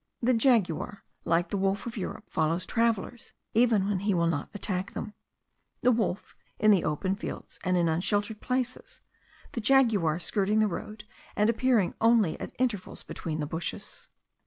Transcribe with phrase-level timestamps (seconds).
[0.19, 4.93] The jaguar, like the wolf of Europe, follows travellers even when he will not attack
[4.93, 5.13] them;
[5.83, 9.01] the wolf in the open fields and in unsheltered places,
[9.51, 11.03] the jaguar skirting the road
[11.35, 14.09] and appearing only at intervals between the bushes.